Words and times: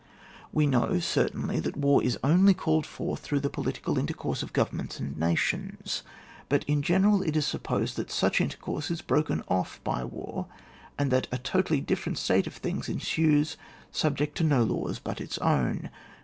We 0.51 0.65
know, 0.65 0.99
certainly, 0.99 1.59
that 1.59 1.77
war 1.77 2.01
is 2.03 2.17
only 2.23 2.55
called 2.55 2.87
forth 2.87 3.19
through 3.19 3.41
the 3.41 3.51
political 3.51 3.99
inter 3.99 4.15
course 4.15 4.41
of 4.41 4.51
G 4.51 4.59
ovemments 4.59 4.99
and 4.99 5.15
nations; 5.15 6.01
but 6.49 6.63
in 6.63 6.81
general 6.81 7.21
it 7.21 7.35
is 7.37 7.45
supposed 7.45 7.97
that 7.97 8.09
such 8.09 8.41
inter 8.41 8.57
course 8.57 8.89
is 8.89 9.03
broken 9.03 9.43
off 9.47 9.79
by 9.83 10.03
war, 10.03 10.47
and 10.97 11.11
that 11.11 11.27
a 11.31 11.37
totally 11.37 11.81
different 11.81 12.17
state 12.17 12.47
of 12.47 12.55
things 12.55 12.89
ensues, 12.89 13.57
subject 13.91 14.35
to 14.37 14.43
no 14.43 14.63
laws 14.63 14.97
but 14.97 15.21
its 15.21 15.37
own. 15.37 15.91